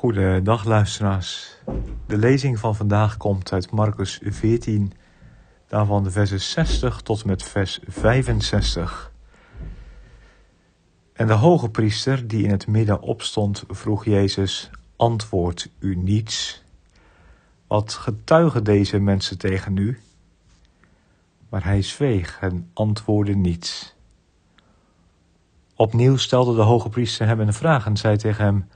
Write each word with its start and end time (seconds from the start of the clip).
Goedendag 0.00 0.64
luisteraars. 0.64 1.56
De 2.06 2.16
lezing 2.16 2.58
van 2.58 2.76
vandaag 2.76 3.16
komt 3.16 3.52
uit 3.52 3.70
Marcus 3.70 4.20
14, 4.22 4.92
daarvan 5.68 6.04
de 6.04 6.10
versen 6.10 6.40
60 6.40 7.00
tot 7.00 7.24
met 7.24 7.42
vers 7.42 7.80
65. 7.86 9.12
En 11.12 11.26
de 11.26 11.32
hoge 11.32 11.70
priester 11.70 12.28
die 12.28 12.44
in 12.44 12.50
het 12.50 12.66
midden 12.66 13.00
opstond 13.00 13.64
vroeg 13.68 14.04
Jezus, 14.04 14.70
antwoord 14.96 15.70
u 15.78 15.96
niets? 15.96 16.62
Wat 17.66 17.92
getuigen 17.92 18.64
deze 18.64 18.98
mensen 18.98 19.38
tegen 19.38 19.76
u? 19.76 20.00
Maar 21.48 21.64
hij 21.64 21.82
zweeg 21.82 22.38
en 22.40 22.70
antwoordde 22.72 23.34
niets. 23.34 23.94
Opnieuw 25.76 26.16
stelde 26.16 26.54
de 26.54 26.62
hoge 26.62 26.88
priester 26.88 27.26
hem 27.26 27.40
een 27.40 27.52
vraag 27.52 27.86
en 27.86 27.96
zei 27.96 28.16
tegen 28.16 28.44
hem, 28.44 28.68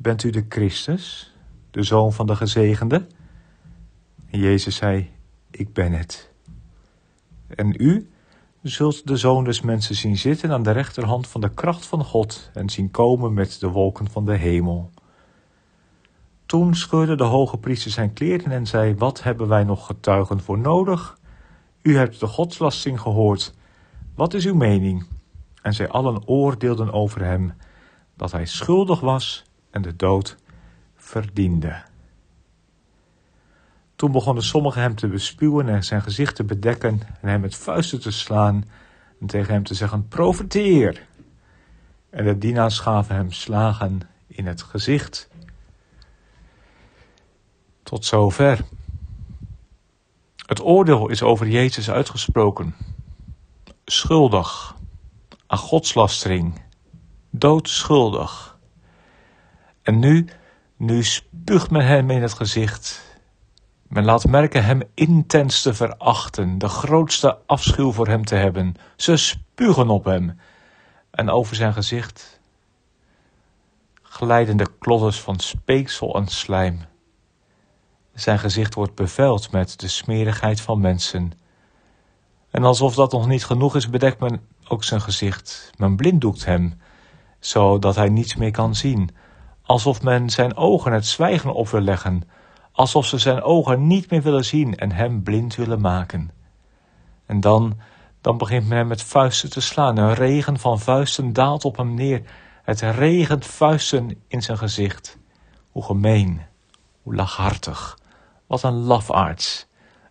Bent 0.00 0.22
u 0.22 0.30
de 0.30 0.44
Christus, 0.48 1.34
de 1.70 1.82
Zoon 1.82 2.12
van 2.12 2.26
de 2.26 2.36
Gezegende? 2.36 3.06
En 4.30 4.38
Jezus 4.38 4.76
zei, 4.76 5.10
ik 5.50 5.72
ben 5.72 5.92
het. 5.92 6.32
En 7.46 7.74
u 7.76 8.10
zult 8.62 9.06
de 9.06 9.16
Zoon 9.16 9.44
des 9.44 9.60
Mensen 9.60 9.94
zien 9.94 10.16
zitten 10.16 10.50
aan 10.50 10.62
de 10.62 10.70
rechterhand 10.70 11.26
van 11.28 11.40
de 11.40 11.54
kracht 11.54 11.86
van 11.86 12.04
God 12.04 12.50
en 12.54 12.70
zien 12.70 12.90
komen 12.90 13.34
met 13.34 13.60
de 13.60 13.68
wolken 13.68 14.10
van 14.10 14.24
de 14.24 14.36
hemel. 14.36 14.90
Toen 16.46 16.74
scheurde 16.74 17.16
de 17.16 17.24
hoge 17.24 17.58
priester 17.58 17.90
zijn 17.90 18.12
kleren 18.12 18.52
en 18.52 18.66
zei, 18.66 18.94
wat 18.94 19.22
hebben 19.22 19.48
wij 19.48 19.64
nog 19.64 19.86
getuigen 19.86 20.40
voor 20.40 20.58
nodig? 20.58 21.18
U 21.82 21.96
hebt 21.96 22.20
de 22.20 22.26
godslasting 22.26 23.00
gehoord. 23.00 23.54
Wat 24.14 24.34
is 24.34 24.46
uw 24.46 24.54
mening? 24.54 25.06
En 25.62 25.74
zij 25.74 25.88
allen 25.88 26.26
oordeelden 26.28 26.92
over 26.92 27.24
hem 27.24 27.52
dat 28.16 28.32
hij 28.32 28.46
schuldig 28.46 29.00
was 29.00 29.46
en 29.78 29.84
de 29.84 29.96
dood 29.96 30.36
verdiende. 30.96 31.82
Toen 33.96 34.12
begonnen 34.12 34.42
sommigen 34.42 34.82
hem 34.82 34.94
te 34.94 35.08
bespuwen 35.08 35.68
en 35.68 35.84
zijn 35.84 36.02
gezicht 36.02 36.36
te 36.36 36.44
bedekken 36.44 37.00
en 37.20 37.28
hem 37.28 37.40
met 37.40 37.56
vuisten 37.56 38.00
te 38.00 38.10
slaan 38.10 38.64
en 39.20 39.26
tegen 39.26 39.54
hem 39.54 39.64
te 39.64 39.74
zeggen, 39.74 40.08
profeteer. 40.08 41.06
En 42.10 42.24
de 42.24 42.38
dienaars 42.38 42.78
gaven 42.78 43.14
hem 43.14 43.32
slagen 43.32 44.00
in 44.26 44.46
het 44.46 44.62
gezicht. 44.62 45.28
Tot 47.82 48.04
zover. 48.04 48.64
Het 50.46 50.62
oordeel 50.62 51.08
is 51.08 51.22
over 51.22 51.48
Jezus 51.48 51.90
uitgesproken. 51.90 52.74
Schuldig, 53.84 54.76
aan 55.46 55.58
godslastering, 55.58 56.62
doodschuldig. 57.30 58.57
En 59.88 59.98
nu, 59.98 60.26
nu 60.76 61.02
spuugt 61.02 61.70
men 61.70 61.86
hem 61.86 62.10
in 62.10 62.22
het 62.22 62.32
gezicht. 62.32 63.16
Men 63.82 64.04
laat 64.04 64.26
merken 64.26 64.64
hem 64.64 64.82
intens 64.94 65.62
te 65.62 65.74
verachten, 65.74 66.58
de 66.58 66.68
grootste 66.68 67.38
afschuw 67.46 67.92
voor 67.92 68.06
hem 68.06 68.24
te 68.24 68.34
hebben. 68.34 68.74
Ze 68.96 69.16
spugen 69.16 69.88
op 69.88 70.04
hem. 70.04 70.40
En 71.10 71.30
over 71.30 71.56
zijn 71.56 71.72
gezicht 71.72 72.40
glijden 74.02 74.56
de 74.56 74.66
klodders 74.78 75.20
van 75.20 75.38
speeksel 75.38 76.14
en 76.14 76.26
slijm. 76.26 76.80
Zijn 78.14 78.38
gezicht 78.38 78.74
wordt 78.74 78.94
bevuild 78.94 79.52
met 79.52 79.80
de 79.80 79.88
smerigheid 79.88 80.60
van 80.60 80.80
mensen. 80.80 81.32
En 82.50 82.64
alsof 82.64 82.94
dat 82.94 83.12
nog 83.12 83.26
niet 83.26 83.44
genoeg 83.44 83.76
is, 83.76 83.90
bedekt 83.90 84.20
men 84.20 84.40
ook 84.68 84.84
zijn 84.84 85.00
gezicht. 85.00 85.70
Men 85.76 85.96
blinddoekt 85.96 86.44
hem, 86.44 86.80
zodat 87.38 87.94
hij 87.94 88.08
niets 88.08 88.36
meer 88.36 88.50
kan 88.50 88.74
zien 88.74 89.10
alsof 89.68 90.02
men 90.02 90.30
zijn 90.30 90.56
ogen 90.56 90.92
het 90.92 91.06
zwijgen 91.06 91.54
op 91.54 91.68
wil 91.68 91.80
leggen, 91.80 92.22
alsof 92.72 93.06
ze 93.06 93.18
zijn 93.18 93.42
ogen 93.42 93.86
niet 93.86 94.10
meer 94.10 94.22
willen 94.22 94.44
zien 94.44 94.76
en 94.76 94.92
hem 94.92 95.22
blind 95.22 95.54
willen 95.54 95.80
maken. 95.80 96.30
En 97.26 97.40
dan, 97.40 97.76
dan 98.20 98.38
begint 98.38 98.68
men 98.68 98.86
met 98.86 99.02
vuisten 99.02 99.50
te 99.50 99.60
slaan. 99.60 99.96
Een 99.96 100.14
regen 100.14 100.58
van 100.58 100.80
vuisten 100.80 101.32
daalt 101.32 101.64
op 101.64 101.76
hem 101.76 101.94
neer. 101.94 102.22
Het 102.62 102.80
regent 102.80 103.46
vuisten 103.46 104.22
in 104.28 104.42
zijn 104.42 104.58
gezicht. 104.58 105.18
Hoe 105.70 105.84
gemeen, 105.84 106.40
hoe 107.02 107.14
lachhartig, 107.14 107.98
wat 108.46 108.62
een 108.62 108.74
lafaards. 108.84 109.66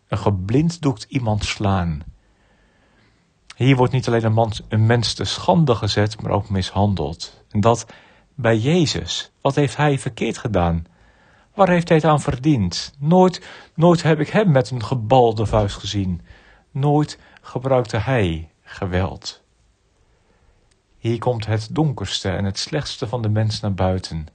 Een 0.08 0.18
geblinddoekt 0.18 1.06
iemand 1.10 1.46
slaan. 1.46 2.04
Hier 3.56 3.76
wordt 3.76 3.94
niet 3.94 4.08
alleen 4.08 4.26
een, 4.26 4.34
man, 4.34 4.52
een 4.68 4.86
mens 4.86 5.14
te 5.14 5.26
schande 5.26 5.76
gezet, 5.76 6.22
maar 6.22 6.32
ook 6.32 6.50
mishandeld. 6.50 7.44
En 7.50 7.60
dat 7.60 7.86
bij 8.40 8.58
Jezus. 8.58 9.32
Wat 9.42 9.56
heeft 9.56 9.78
hij 9.78 10.00
verkeerd 10.00 10.38
gedaan? 10.38 10.86
Waar 11.54 11.70
heeft 11.70 11.88
hij 11.88 11.98
het 11.98 12.06
aan 12.06 12.22
verdiend? 12.22 12.94
Nooit, 13.00 13.48
nooit 13.76 14.04
heb 14.04 14.20
ik 14.20 14.30
hem 14.30 14.52
met 14.52 14.70
een 14.70 14.84
gebalde 14.84 15.46
vuist 15.46 15.76
gezien. 15.76 16.22
Nooit 16.72 17.20
gebruikte 17.42 17.98
hij 17.98 18.50
geweld. 18.62 19.42
Hier 20.98 21.18
komt 21.18 21.46
het 21.46 21.70
donkerste 21.72 22.30
en 22.30 22.46
het 22.46 22.60
slechtste 22.60 23.08
van 23.08 23.22
de 23.22 23.30
mens 23.30 23.60
naar 23.60 23.74
buiten. 23.74 24.28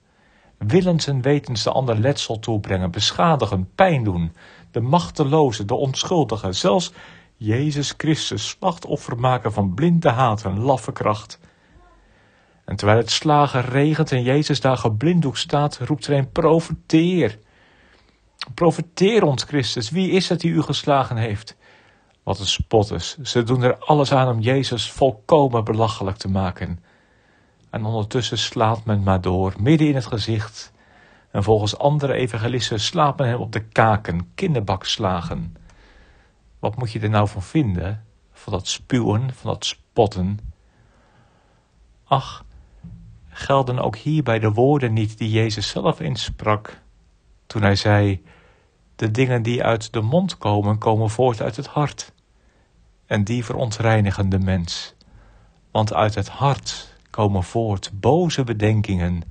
Willens 0.58 1.06
en 1.06 1.22
wetens 1.22 1.62
de 1.62 1.70
ander 1.70 1.98
letsel 1.98 2.38
toebrengen, 2.38 2.90
beschadigen, 2.90 3.70
pijn 3.74 4.04
doen, 4.04 4.32
de 4.70 4.80
machteloze, 4.80 5.64
de 5.64 5.74
onschuldige, 5.74 6.52
zelfs 6.52 6.92
Jezus 7.36 7.94
Christus 7.96 8.48
slachtoffer 8.48 9.19
maken 9.19 9.52
van 9.52 9.74
blinde 9.74 10.10
haat 10.10 10.44
en 10.44 10.58
laffe 10.58 10.92
kracht. 10.92 11.38
En 12.65 12.77
terwijl 12.77 12.99
het 12.99 13.11
slagen 13.11 13.61
regent 13.62 14.12
en 14.12 14.23
Jezus 14.23 14.61
daar 14.61 14.77
geblinddoekt 14.77 15.39
staat, 15.39 15.78
roept 15.78 16.06
er 16.06 16.17
een 16.17 16.31
profeteer. 16.31 17.39
Profeteer 18.55 19.25
ons, 19.25 19.43
Christus, 19.43 19.91
wie 19.91 20.11
is 20.11 20.28
het 20.28 20.41
die 20.41 20.50
u 20.50 20.62
geslagen 20.62 21.17
heeft? 21.17 21.56
Wat 22.23 22.39
een 22.39 22.47
spotters, 22.47 23.19
ze 23.19 23.43
doen 23.43 23.62
er 23.62 23.78
alles 23.78 24.12
aan 24.12 24.28
om 24.28 24.41
Jezus 24.41 24.91
volkomen 24.91 25.65
belachelijk 25.65 26.17
te 26.17 26.28
maken. 26.28 26.84
En 27.71 27.84
ondertussen 27.84 28.39
slaat 28.39 28.84
men 28.84 29.03
maar 29.03 29.21
door, 29.21 29.55
midden 29.59 29.89
in 29.89 29.94
het 29.94 30.06
gezicht. 30.06 30.73
En 31.31 31.43
volgens 31.43 31.79
andere 31.79 32.12
evangelisten 32.12 32.81
slaat 32.81 33.19
men 33.19 33.29
hem 33.29 33.41
op 33.41 33.53
de 33.53 33.65
kaken, 33.65 34.33
kinderbakslagen. 34.34 35.56
Wat 36.59 36.77
moet 36.77 36.93
je 36.93 37.00
er 37.00 37.11
nou 37.11 37.29
van 37.29 37.43
vinden? 37.43 38.05
Van 38.33 38.53
dat 38.53 38.67
spuwen, 38.67 39.34
van 39.34 39.50
dat 39.50 39.65
spotten? 39.65 40.39
Ach, 42.05 42.44
gelden 43.42 43.78
ook 43.78 43.97
hierbij 43.97 44.38
de 44.38 44.53
woorden 44.53 44.92
niet 44.92 45.19
die 45.19 45.30
Jezus 45.30 45.69
zelf 45.69 46.00
insprak 46.00 46.80
toen 47.53 47.62
hij 47.62 47.76
zei: 47.76 48.22
De 48.97 49.10
dingen 49.10 49.42
die 49.42 49.62
uit 49.62 49.92
de 49.92 50.00
mond 50.00 50.38
komen, 50.38 50.78
komen 50.78 51.10
voort 51.10 51.41
uit 51.41 51.56
het 51.56 51.66
hart. 51.66 52.12
En 53.06 53.25
die 53.25 53.44
verontreinigen 53.44 54.28
de 54.28 54.38
mens. 54.38 54.94
Want 55.70 55.94
uit 55.94 56.14
het 56.14 56.28
hart 56.28 56.94
komen 57.10 57.42
voort 57.42 57.91
boze 57.94 58.44
bedenkingen, 58.44 59.22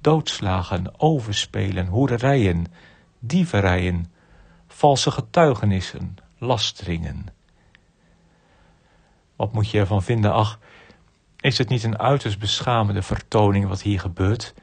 doodslagen, 0.00 1.00
overspelen, 1.00 1.86
hoererijen, 1.86 2.66
dieverijen, 3.18 4.12
valse 4.68 5.10
getuigenissen, 5.10 6.16
lasteringen. 6.38 7.26
Wat 9.36 9.52
moet 9.52 9.70
je 9.70 9.78
ervan 9.78 10.02
vinden? 10.02 10.32
Ach, 10.32 10.58
is 11.40 11.58
het 11.58 11.68
niet 11.68 11.84
een 11.84 11.98
uiterst 11.98 12.38
beschamende 12.38 13.02
vertoning 13.02 13.68
wat 13.68 13.82
hier 13.82 14.00
gebeurt? 14.00 14.54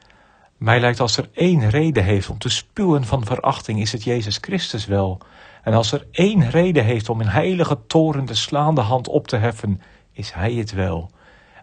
Mij 0.57 0.79
lijkt 0.79 1.00
als 1.00 1.18
er 1.18 1.29
één 1.33 1.69
reden 1.69 2.03
heeft 2.03 2.29
om 2.29 2.38
te 2.38 2.50
spuwen 2.50 3.06
van 3.06 3.25
verachting, 3.25 3.79
is 3.79 3.91
het 3.91 4.03
Jezus 4.03 4.38
Christus 4.41 4.85
wel. 4.85 5.21
En 5.63 5.74
als 5.74 5.91
er 5.91 6.07
één 6.12 6.50
reden 6.50 6.83
heeft 6.83 7.09
om 7.09 7.21
een 7.21 7.27
heilige 7.27 7.77
toren 7.88 8.25
de 8.25 8.35
slaande 8.35 8.81
hand 8.81 9.07
op 9.07 9.27
te 9.27 9.35
heffen, 9.35 9.81
is 10.12 10.33
Hij 10.33 10.53
het 10.53 10.71
wel. 10.71 11.12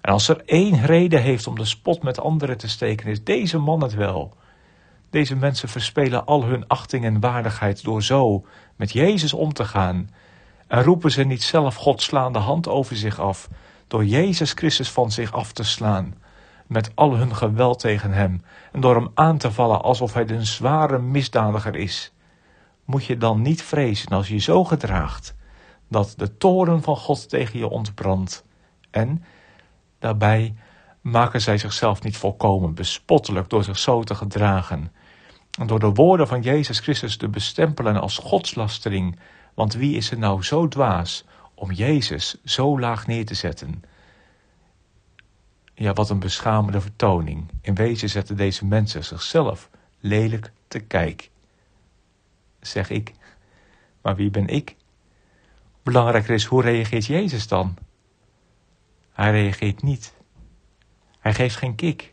En 0.00 0.12
als 0.12 0.28
er 0.28 0.42
één 0.44 0.86
reden 0.86 1.22
heeft 1.22 1.46
om 1.46 1.58
de 1.58 1.64
spot 1.64 2.02
met 2.02 2.20
anderen 2.20 2.58
te 2.58 2.68
steken, 2.68 3.06
is 3.06 3.24
deze 3.24 3.58
man 3.58 3.82
het 3.82 3.94
wel. 3.94 4.36
Deze 5.10 5.36
mensen 5.36 5.68
verspelen 5.68 6.26
al 6.26 6.44
hun 6.44 6.66
achting 6.66 7.04
en 7.04 7.20
waardigheid 7.20 7.84
door 7.84 8.02
zo 8.02 8.44
met 8.76 8.92
Jezus 8.92 9.32
om 9.32 9.52
te 9.52 9.64
gaan. 9.64 10.10
En 10.66 10.82
roepen 10.82 11.10
ze 11.10 11.24
niet 11.24 11.42
zelf 11.42 11.74
God 11.74 12.02
slaande 12.02 12.38
hand 12.38 12.68
over 12.68 12.96
zich 12.96 13.20
af, 13.20 13.48
door 13.86 14.04
Jezus 14.04 14.52
Christus 14.52 14.90
van 14.90 15.10
zich 15.10 15.32
af 15.32 15.52
te 15.52 15.64
slaan, 15.64 16.14
met 16.66 16.90
al 16.94 17.16
hun 17.16 17.36
geweld 17.36 17.78
tegen 17.78 18.12
hem, 18.12 18.42
en 18.72 18.80
door 18.80 18.94
hem 18.94 19.10
aan 19.14 19.38
te 19.38 19.52
vallen 19.52 19.82
alsof 19.82 20.14
hij 20.14 20.28
een 20.28 20.46
zware 20.46 20.98
misdadiger 20.98 21.76
is. 21.76 22.12
moet 22.84 23.04
je 23.04 23.16
dan 23.16 23.42
niet 23.42 23.62
vrezen 23.62 24.08
als 24.08 24.28
je 24.28 24.38
zo 24.38 24.64
gedraagt 24.64 25.34
dat 25.88 26.14
de 26.16 26.36
toren 26.36 26.82
van 26.82 26.96
God 26.96 27.28
tegen 27.28 27.58
je 27.58 27.68
ontbrandt. 27.68 28.44
En 28.90 29.24
daarbij 29.98 30.54
maken 31.00 31.40
zij 31.40 31.58
zichzelf 31.58 32.02
niet 32.02 32.16
volkomen 32.16 32.74
bespottelijk 32.74 33.48
door 33.48 33.64
zich 33.64 33.78
zo 33.78 34.02
te 34.02 34.14
gedragen. 34.14 34.92
En 35.58 35.66
door 35.66 35.78
de 35.78 35.92
woorden 35.92 36.28
van 36.28 36.42
Jezus 36.42 36.78
Christus 36.78 37.16
te 37.16 37.28
bestempelen 37.28 38.00
als 38.00 38.18
godslastering. 38.18 39.18
Want 39.54 39.74
wie 39.74 39.96
is 39.96 40.10
er 40.10 40.18
nou 40.18 40.42
zo 40.42 40.68
dwaas 40.68 41.24
om 41.54 41.72
Jezus 41.72 42.44
zo 42.44 42.78
laag 42.78 43.06
neer 43.06 43.26
te 43.26 43.34
zetten? 43.34 43.82
Ja, 45.74 45.92
wat 45.92 46.10
een 46.10 46.18
beschamende 46.18 46.80
vertoning. 46.80 47.50
In 47.60 47.74
wezen 47.74 48.10
zetten 48.10 48.36
deze 48.36 48.64
mensen 48.64 49.04
zichzelf 49.04 49.70
lelijk 50.00 50.52
te 50.68 50.80
kijk. 50.80 51.30
Zeg 52.60 52.90
ik. 52.90 53.12
Maar 54.02 54.16
wie 54.16 54.30
ben 54.30 54.46
ik? 54.46 54.76
Belangrijker 55.82 56.34
is, 56.34 56.44
hoe 56.44 56.62
reageert 56.62 57.06
Jezus 57.06 57.48
dan? 57.48 57.76
Hij 59.12 59.30
reageert 59.30 59.82
niet. 59.82 60.14
Hij 61.18 61.34
geeft 61.34 61.56
geen 61.56 61.74
kik. 61.74 62.12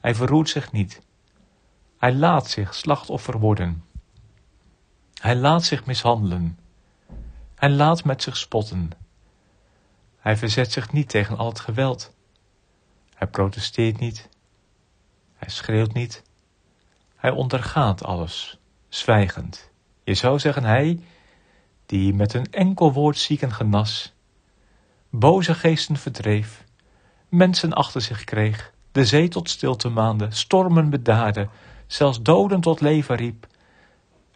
Hij 0.00 0.14
verroert 0.14 0.48
zich 0.48 0.72
niet. 0.72 1.00
Hij 1.98 2.14
laat 2.14 2.50
zich 2.50 2.74
slachtoffer 2.74 3.38
worden. 3.38 3.84
Hij 5.20 5.36
laat 5.36 5.64
zich 5.64 5.86
mishandelen. 5.86 6.58
Hij 7.64 7.72
laat 7.72 8.04
met 8.04 8.22
zich 8.22 8.36
spotten. 8.36 8.90
Hij 10.18 10.36
verzet 10.36 10.72
zich 10.72 10.92
niet 10.92 11.08
tegen 11.08 11.36
al 11.36 11.48
het 11.48 11.60
geweld. 11.60 12.14
Hij 13.14 13.26
protesteert 13.26 13.98
niet. 13.98 14.28
Hij 15.34 15.48
schreeuwt 15.48 15.92
niet. 15.92 16.22
Hij 17.16 17.30
ondergaat 17.30 18.04
alles, 18.04 18.58
zwijgend. 18.88 19.70
Je 20.02 20.14
zou 20.14 20.38
zeggen 20.38 20.64
hij, 20.64 21.00
die 21.86 22.14
met 22.14 22.34
een 22.34 22.50
enkel 22.50 22.92
woord 22.92 23.18
zieken 23.18 23.52
genas, 23.52 24.12
boze 25.10 25.54
geesten 25.54 25.96
verdreef, 25.96 26.64
mensen 27.28 27.72
achter 27.72 28.00
zich 28.00 28.24
kreeg, 28.24 28.72
de 28.92 29.06
zee 29.06 29.28
tot 29.28 29.50
stilte 29.50 29.88
maande, 29.88 30.30
stormen 30.30 30.90
bedaarde, 30.90 31.48
zelfs 31.86 32.22
doden 32.22 32.60
tot 32.60 32.80
leven 32.80 33.16
riep, 33.16 33.46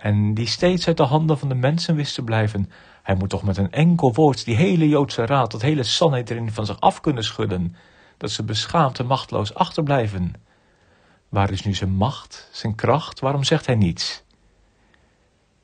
en 0.03 0.35
die 0.35 0.47
steeds 0.47 0.87
uit 0.87 0.97
de 0.97 1.03
handen 1.03 1.39
van 1.39 1.49
de 1.49 1.55
mensen 1.55 1.95
wist 1.95 2.15
te 2.15 2.23
blijven. 2.23 2.71
Hij 3.03 3.15
moet 3.15 3.29
toch 3.29 3.43
met 3.43 3.56
een 3.56 3.73
enkel 3.73 4.15
woord 4.15 4.45
die 4.45 4.56
hele 4.56 4.89
Joodse 4.89 5.27
raad, 5.27 5.50
dat 5.50 5.62
hele 5.62 5.85
erin 6.00 6.53
van 6.53 6.67
zich 6.67 6.81
af 6.81 7.00
kunnen 7.00 7.25
schudden, 7.25 7.77
dat 8.17 8.31
ze 8.31 8.45
beschaamd 8.45 8.99
en 8.99 9.06
machteloos 9.06 9.55
achterblijven. 9.55 10.33
Waar 11.29 11.50
is 11.50 11.65
nu 11.65 11.75
zijn 11.75 11.91
macht, 11.91 12.49
zijn 12.53 12.75
kracht? 12.75 13.21
Waarom 13.21 13.45
zegt 13.45 13.67
hij 13.67 13.75
niets? 13.75 14.23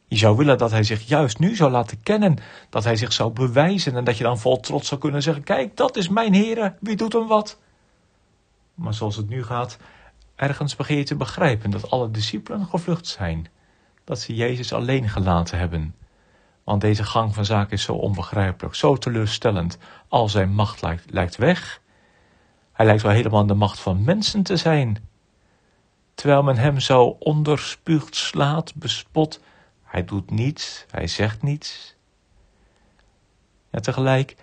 Je 0.06 0.16
zou 0.16 0.36
willen 0.36 0.58
dat 0.58 0.70
hij 0.70 0.82
zich 0.82 1.08
juist 1.08 1.38
nu 1.38 1.56
zou 1.56 1.70
laten 1.70 2.02
kennen, 2.02 2.36
dat 2.70 2.84
hij 2.84 2.96
zich 2.96 3.12
zou 3.12 3.32
bewijzen 3.32 3.96
en 3.96 4.04
dat 4.04 4.16
je 4.16 4.24
dan 4.24 4.38
vol 4.38 4.60
trots 4.60 4.88
zou 4.88 5.00
kunnen 5.00 5.22
zeggen: 5.22 5.42
Kijk, 5.42 5.76
dat 5.76 5.96
is 5.96 6.08
mijn 6.08 6.34
Heere, 6.34 6.76
wie 6.80 6.96
doet 6.96 7.12
hem 7.12 7.26
wat? 7.26 7.58
Maar 8.74 8.94
zoals 8.94 9.16
het 9.16 9.28
nu 9.28 9.44
gaat, 9.44 9.76
ergens 10.34 10.76
begin 10.76 10.96
je 10.96 11.04
te 11.04 11.16
begrijpen 11.16 11.70
dat 11.70 11.90
alle 11.90 12.10
discipelen 12.10 12.66
gevlucht 12.66 13.06
zijn, 13.06 13.48
dat 14.04 14.20
ze 14.20 14.34
Jezus 14.34 14.72
alleen 14.72 15.08
gelaten 15.08 15.58
hebben. 15.58 15.94
Want 16.64 16.80
deze 16.80 17.04
gang 17.04 17.34
van 17.34 17.44
zaken 17.44 17.72
is 17.72 17.82
zo 17.82 17.92
onbegrijpelijk, 17.92 18.74
zo 18.74 18.96
teleurstellend. 18.96 19.78
Al 20.08 20.28
zijn 20.28 20.52
macht 20.52 20.82
lijkt, 20.82 21.10
lijkt 21.10 21.36
weg. 21.36 21.80
Hij 22.72 22.86
lijkt 22.86 23.02
wel 23.02 23.12
helemaal 23.12 23.46
de 23.46 23.54
macht 23.54 23.80
van 23.80 24.04
mensen 24.04 24.42
te 24.42 24.56
zijn. 24.56 25.08
Terwijl 26.14 26.42
men 26.42 26.56
hem 26.56 26.80
zo 26.80 27.16
onderspuugd 27.18 28.16
slaat, 28.16 28.74
bespot, 28.74 29.40
hij 29.82 30.04
doet 30.04 30.30
niets, 30.30 30.86
hij 30.90 31.06
zegt 31.06 31.42
niets. 31.42 31.96
En 33.70 33.82
tegelijk, 33.82 34.36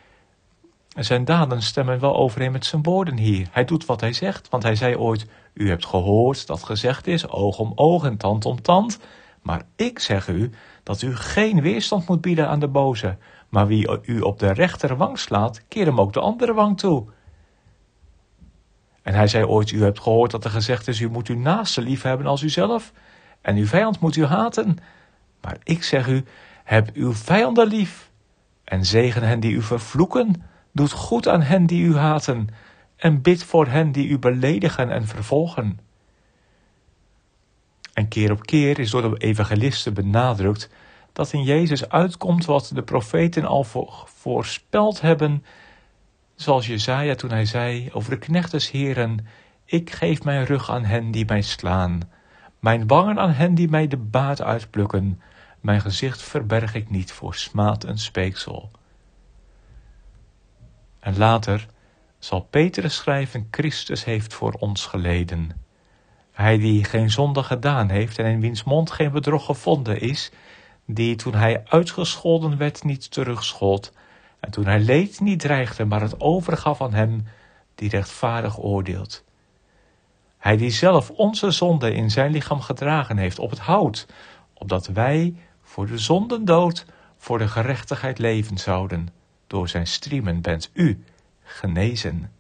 zijn 0.96 1.26
daden 1.26 1.62
stemmen 1.62 2.00
wel 2.00 2.16
overeen 2.16 2.52
met 2.52 2.66
zijn 2.66 2.84
woorden 2.84 3.18
hier. 3.18 3.48
Hij 3.52 3.66
doet 3.66 3.86
wat 3.86 4.02
hij 4.02 4.14
zegt, 4.14 4.50
want 4.50 4.64
hij 4.64 4.76
zei 4.76 4.96
ooit: 4.96 5.26
U 5.54 5.70
hebt 5.70 5.86
gehoord 5.86 6.48
dat 6.48 6.64
gezegd 6.64 7.08
is, 7.08 7.28
oog 7.28 7.60
om 7.60 7.72
oog 7.76 8.04
en 8.04 8.18
tand 8.18 8.46
om 8.46 8.62
tand. 8.62 9.00
Maar 9.42 9.64
ik 9.76 10.00
zeg 10.00 10.28
u 10.28 10.50
dat 10.84 11.02
u 11.02 11.16
geen 11.16 11.62
weerstand 11.62 12.08
moet 12.08 12.22
bieden 12.22 12.48
aan 12.48 12.60
de 12.60 12.68
boze. 12.68 13.18
Maar 13.50 13.68
wie 13.68 14.00
u 14.06 14.20
op 14.20 14.40
de 14.40 14.52
rechterwang 14.52 15.20
slaat, 15.20 15.68
keer 15.68 15.86
hem 15.86 16.00
ook 16.00 16.14
de 16.14 16.20
andere 16.20 16.54
wang 16.54 16.78
toe. 16.78 17.06
En 19.02 19.14
hij 19.14 19.28
zei 19.28 19.46
ooit: 19.46 19.72
U 19.72 19.84
hebt 19.84 20.00
gehoord 20.00 20.32
dat 20.32 20.44
er 20.44 20.52
gezegd 20.52 20.88
is: 20.88 21.00
U 21.00 21.10
moet 21.10 21.28
uw 21.28 21.38
naaste 21.38 21.82
lief 21.82 22.02
hebben 22.02 22.28
als 22.28 22.42
uzelf. 22.42 22.92
En 23.42 23.56
uw 23.56 23.66
vijand 23.66 24.00
moet 24.00 24.16
u 24.16 24.26
haten. 24.26 24.78
Maar 25.42 25.58
ik 25.64 25.84
zeg 25.84 26.08
u, 26.08 26.24
heb 26.64 26.90
uw 26.94 27.14
vijanden 27.14 27.68
lief 27.68 28.12
en 28.64 28.86
zegen 28.86 29.24
hen 29.24 29.40
die 29.40 29.54
u 29.54 29.62
vervloeken. 29.62 30.44
Doet 30.72 30.92
goed 30.92 31.28
aan 31.28 31.42
hen 31.42 31.66
die 31.66 31.84
u 31.84 31.98
haten 31.98 32.48
en 32.96 33.22
bid 33.22 33.44
voor 33.44 33.68
hen 33.68 33.92
die 33.92 34.08
u 34.08 34.20
beledigen 34.20 34.92
en 34.92 35.08
vervolgen. 35.08 35.80
En 38.02 38.08
keer 38.08 38.32
op 38.32 38.46
keer 38.46 38.80
is 38.80 38.90
door 38.90 39.02
de 39.02 39.18
evangelisten 39.18 39.94
benadrukt 39.94 40.70
dat 41.14 41.34
in 41.34 41.44
Jezus 41.44 41.90
uitkomt 41.90 42.46
wat 42.46 42.72
de 42.74 42.84
profeten 42.84 43.46
al 43.46 43.64
voorspeld 44.06 45.02
hebben, 45.02 45.46
zoals 46.36 46.68
Jezaja 46.68 47.16
toen 47.16 47.30
hij 47.30 47.46
zei 47.46 47.90
over 47.94 48.10
de 48.10 48.18
knechtes 48.18 48.72
heren, 48.72 49.28
ik 49.66 49.92
geef 49.92 50.24
mijn 50.24 50.46
rug 50.46 50.70
aan 50.70 50.86
hen 50.86 51.12
die 51.12 51.26
mij 51.26 51.42
slaan, 51.42 52.02
mijn 52.60 52.88
wangen 52.88 53.20
aan 53.20 53.32
hen 53.32 53.56
die 53.56 53.70
mij 53.70 53.88
de 53.88 53.98
baard 53.98 54.42
uitplukken, 54.42 55.22
mijn 55.60 55.82
gezicht 55.82 56.22
verberg 56.22 56.74
ik 56.74 56.90
niet 56.90 57.12
voor 57.12 57.36
smaad 57.36 57.84
en 57.84 57.98
speeksel. 57.98 58.72
En 61.00 61.18
later 61.18 61.68
zal 62.20 62.42
Petrus 62.42 62.96
schrijven: 62.96 63.48
Christus 63.52 64.06
heeft 64.06 64.34
voor 64.34 64.52
ons 64.52 64.86
geleden. 64.86 65.70
Hij 66.42 66.58
die 66.58 66.84
geen 66.84 67.10
zonde 67.10 67.44
gedaan 67.44 67.90
heeft 67.90 68.18
en 68.18 68.26
in 68.26 68.40
wiens 68.40 68.64
mond 68.64 68.92
geen 68.92 69.12
bedrog 69.12 69.46
gevonden 69.46 70.02
is, 70.02 70.32
die 70.86 71.16
toen 71.16 71.34
hij 71.34 71.64
uitgescholden 71.66 72.58
werd 72.58 72.84
niet 72.84 73.12
terugschold, 73.12 73.94
en 74.40 74.52
toen 74.52 74.66
hij 74.66 74.80
leed 74.80 75.20
niet 75.20 75.40
dreigde, 75.40 75.86
maar 75.86 76.02
het 76.02 76.20
overgaf 76.20 76.82
aan 76.82 76.94
hem 76.94 77.28
die 77.76 77.90
rechtvaardig 77.90 78.60
oordeelt. 78.60 79.24
Hij 80.38 80.58
die 80.58 80.70
zelf 80.70 81.10
onze 81.10 81.52
zonde 81.52 81.94
in 81.94 82.12
zijn 82.12 82.32
lichaam 82.32 82.62
gedragen 82.62 83.18
heeft 83.18 83.40
op 83.40 83.50
het 83.50 83.60
hout, 83.60 84.08
opdat 84.54 84.88
wij 84.88 85.36
voor 85.62 85.88
de 85.88 85.98
zonden 85.98 86.46
dood, 86.46 86.86
voor 87.18 87.38
de 87.38 87.48
gerechtigheid 87.48 88.20
leven 88.20 88.58
zouden. 88.58 89.10
Door 89.48 89.70
zijn 89.70 89.88
striemen 89.88 90.42
bent 90.42 90.70
u 90.74 91.04
genezen. 91.44 92.32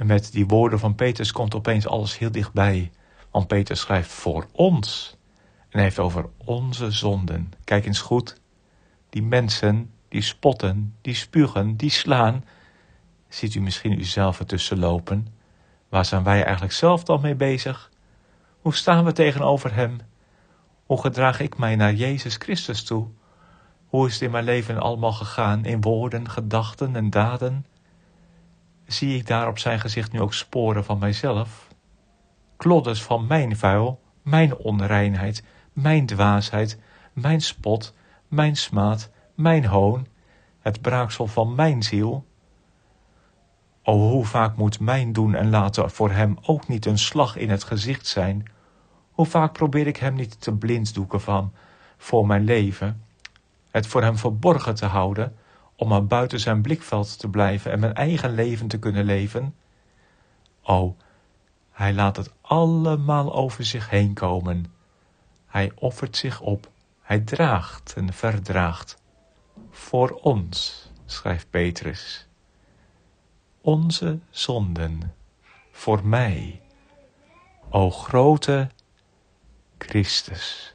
En 0.00 0.06
met 0.06 0.32
die 0.32 0.46
woorden 0.46 0.78
van 0.78 0.94
Petrus 0.94 1.32
komt 1.32 1.54
opeens 1.54 1.86
alles 1.86 2.18
heel 2.18 2.30
dichtbij. 2.30 2.90
Want 3.30 3.46
Petrus 3.46 3.80
schrijft 3.80 4.10
voor 4.10 4.46
ons. 4.52 5.16
En 5.58 5.68
hij 5.70 5.82
heeft 5.82 5.98
over 5.98 6.28
onze 6.44 6.90
zonden. 6.90 7.52
Kijk 7.64 7.86
eens 7.86 8.00
goed. 8.00 8.40
Die 9.10 9.22
mensen, 9.22 9.90
die 10.08 10.22
spotten, 10.22 10.94
die 11.00 11.14
spugen, 11.14 11.76
die 11.76 11.90
slaan. 11.90 12.44
Ziet 13.28 13.54
u 13.54 13.60
misschien 13.60 13.98
uzelf 13.98 14.38
ertussen 14.38 14.78
lopen? 14.78 15.26
Waar 15.88 16.04
zijn 16.04 16.22
wij 16.22 16.42
eigenlijk 16.42 16.72
zelf 16.72 17.04
dan 17.04 17.20
mee 17.20 17.34
bezig? 17.34 17.90
Hoe 18.60 18.74
staan 18.74 19.04
we 19.04 19.12
tegenover 19.12 19.74
hem? 19.74 19.98
Hoe 20.86 21.00
gedraag 21.00 21.40
ik 21.40 21.58
mij 21.58 21.76
naar 21.76 21.94
Jezus 21.94 22.36
Christus 22.36 22.84
toe? 22.84 23.08
Hoe 23.86 24.06
is 24.06 24.12
het 24.12 24.22
in 24.22 24.30
mijn 24.30 24.44
leven 24.44 24.78
allemaal 24.78 25.12
gegaan, 25.12 25.64
in 25.64 25.80
woorden, 25.80 26.30
gedachten 26.30 26.96
en 26.96 27.10
daden? 27.10 27.66
Zie 28.90 29.16
ik 29.16 29.26
daar 29.26 29.48
op 29.48 29.58
zijn 29.58 29.80
gezicht 29.80 30.12
nu 30.12 30.20
ook 30.20 30.34
sporen 30.34 30.84
van 30.84 30.98
mijzelf? 30.98 31.68
Klodders 32.56 33.02
van 33.02 33.26
mijn 33.26 33.56
vuil, 33.56 34.00
mijn 34.22 34.56
onreinheid, 34.56 35.44
mijn 35.72 36.06
dwaasheid, 36.06 36.78
mijn 37.12 37.40
spot, 37.40 37.94
mijn 38.28 38.56
smaad, 38.56 39.10
mijn 39.34 39.66
hoon, 39.66 40.06
het 40.60 40.80
braaksel 40.80 41.26
van 41.26 41.54
mijn 41.54 41.82
ziel? 41.82 42.26
O, 43.82 43.92
hoe 43.92 44.24
vaak 44.24 44.56
moet 44.56 44.80
mijn 44.80 45.12
doen 45.12 45.34
en 45.34 45.50
laten 45.50 45.90
voor 45.90 46.10
hem 46.10 46.36
ook 46.42 46.68
niet 46.68 46.86
een 46.86 46.98
slag 46.98 47.36
in 47.36 47.50
het 47.50 47.64
gezicht 47.64 48.06
zijn, 48.06 48.50
hoe 49.10 49.26
vaak 49.26 49.52
probeer 49.52 49.86
ik 49.86 49.96
hem 49.96 50.14
niet 50.14 50.40
te 50.40 50.54
blinddoeken 50.54 51.20
van 51.20 51.52
voor 51.96 52.26
mijn 52.26 52.44
leven, 52.44 53.04
het 53.70 53.86
voor 53.86 54.02
hem 54.02 54.16
verborgen 54.16 54.74
te 54.74 54.86
houden, 54.86 55.36
om 55.80 55.88
maar 55.88 56.06
buiten 56.06 56.40
zijn 56.40 56.62
blikveld 56.62 57.18
te 57.18 57.28
blijven 57.28 57.72
en 57.72 57.80
mijn 57.80 57.94
eigen 57.94 58.34
leven 58.34 58.68
te 58.68 58.78
kunnen 58.78 59.04
leven? 59.04 59.54
O, 60.62 60.96
hij 61.70 61.94
laat 61.94 62.16
het 62.16 62.32
allemaal 62.40 63.34
over 63.34 63.64
zich 63.64 63.90
heen 63.90 64.14
komen. 64.14 64.66
Hij 65.46 65.72
offert 65.74 66.16
zich 66.16 66.40
op, 66.40 66.70
hij 67.00 67.20
draagt 67.20 67.94
en 67.96 68.12
verdraagt. 68.12 69.02
Voor 69.70 70.10
ons, 70.10 70.88
schrijft 71.04 71.50
Petrus. 71.50 72.26
Onze 73.60 74.18
zonden, 74.30 75.14
voor 75.70 76.06
mij. 76.06 76.60
O 77.70 77.90
grote 77.90 78.68
Christus. 79.78 80.74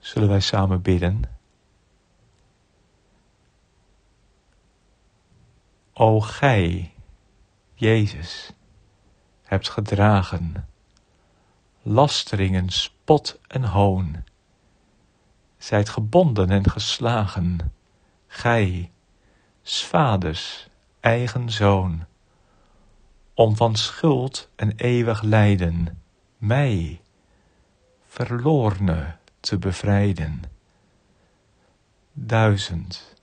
Zullen 0.00 0.28
wij 0.28 0.40
samen 0.40 0.82
bidden? 0.82 1.40
O 6.02 6.20
gij, 6.20 6.94
Jezus, 7.74 8.52
hebt 9.42 9.68
gedragen 9.68 10.68
lasteringen, 11.82 12.70
spot 12.70 13.40
en 13.46 13.64
hoon, 13.64 14.24
zijt 15.58 15.88
gebonden 15.88 16.50
en 16.50 16.70
geslagen, 16.70 17.72
gij, 18.26 18.90
vaders 19.62 20.68
eigen 21.00 21.50
zoon, 21.50 22.04
om 23.34 23.56
van 23.56 23.76
schuld 23.76 24.48
en 24.56 24.72
eeuwig 24.76 25.22
lijden 25.22 26.02
mij, 26.36 27.00
verlorne, 28.06 29.16
te 29.40 29.58
bevrijden. 29.58 30.42
Duizend, 32.12 33.14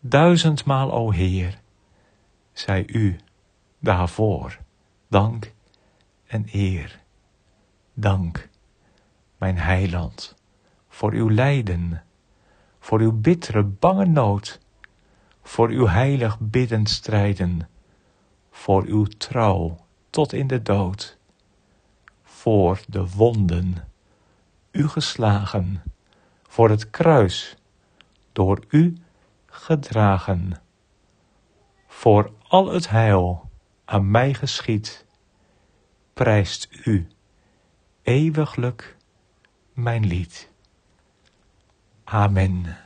duizendmaal, 0.00 0.92
o 0.92 1.10
Heer, 1.10 1.64
zij 2.58 2.84
u 2.86 3.16
daarvoor 3.78 4.58
dank 5.08 5.52
en 6.26 6.46
eer. 6.52 7.00
Dank, 7.94 8.48
mijn 9.36 9.58
heiland, 9.58 10.34
voor 10.88 11.12
uw 11.12 11.30
lijden, 11.30 12.02
voor 12.78 13.00
uw 13.00 13.12
bittere, 13.12 13.62
bange 13.62 14.04
nood, 14.04 14.60
voor 15.42 15.68
uw 15.68 15.86
heilig 15.86 16.38
bidden 16.40 16.86
strijden, 16.86 17.68
voor 18.50 18.84
uw 18.84 19.04
trouw 19.04 19.76
tot 20.10 20.32
in 20.32 20.46
de 20.46 20.62
dood, 20.62 21.18
voor 22.22 22.80
de 22.88 23.10
wonden, 23.10 23.88
u 24.70 24.88
geslagen, 24.88 25.82
voor 26.42 26.70
het 26.70 26.90
kruis, 26.90 27.56
door 28.32 28.64
u 28.68 28.96
gedragen, 29.46 30.60
voor 31.86 32.32
al 32.56 32.72
het 32.72 32.88
heil 32.90 33.50
aan 33.84 34.10
mij 34.10 34.34
geschied, 34.34 35.06
prijst 36.14 36.68
u 36.84 37.08
eeuwiglijk 38.02 38.96
mijn 39.72 40.06
lied. 40.06 40.50
Amen. 42.04 42.85